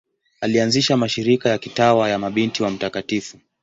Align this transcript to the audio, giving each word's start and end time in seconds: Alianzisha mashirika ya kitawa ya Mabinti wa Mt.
Alianzisha 0.41 0.97
mashirika 0.97 1.49
ya 1.49 1.57
kitawa 1.57 2.09
ya 2.09 2.19
Mabinti 2.19 2.63
wa 2.63 2.69
Mt. 2.69 3.33